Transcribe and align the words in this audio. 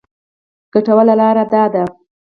ګټوره 0.73 1.03
لاره 1.19 1.43
ده. 1.73 1.83